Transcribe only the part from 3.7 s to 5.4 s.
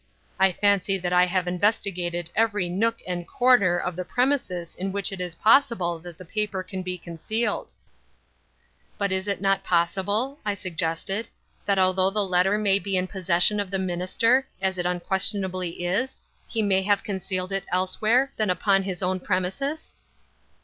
of the premises in which it is